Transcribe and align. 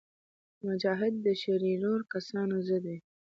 مجاهد 0.65 1.13
د 1.25 1.27
شریرو 1.41 1.93
کسانو 2.13 2.55
ضد 2.67 2.83
وي. 2.91 2.99